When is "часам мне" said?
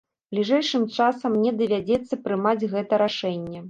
0.95-1.53